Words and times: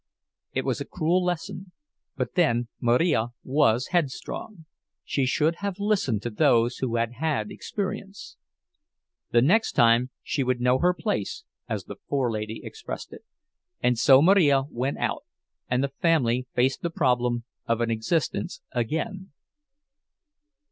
It 0.53 0.65
was 0.65 0.81
a 0.81 0.85
cruel 0.85 1.23
lesson; 1.23 1.73
but 2.17 2.33
then 2.33 2.69
Marija 2.79 3.33
was 3.43 3.89
headstrong—she 3.89 5.27
should 5.27 5.57
have 5.57 5.77
listened 5.77 6.23
to 6.23 6.31
those 6.31 6.77
who 6.79 6.95
had 6.95 7.11
had 7.19 7.51
experience. 7.51 8.35
The 9.29 9.43
next 9.43 9.73
time 9.73 10.09
she 10.23 10.41
would 10.43 10.59
know 10.59 10.79
her 10.79 10.95
place, 10.95 11.43
as 11.69 11.83
the 11.83 11.97
forelady 12.09 12.61
expressed 12.63 13.13
it; 13.13 13.23
and 13.79 13.95
so 13.95 14.23
Marija 14.23 14.63
went 14.71 14.97
out, 14.97 15.23
and 15.69 15.83
the 15.83 15.89
family 16.01 16.47
faced 16.55 16.81
the 16.81 16.89
problem 16.89 17.43
of 17.67 17.79
an 17.79 17.91
existence 17.91 18.59
again. 18.71 19.31